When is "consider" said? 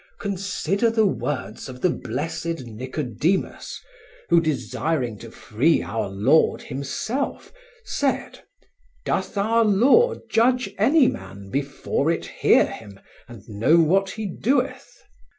0.17-0.89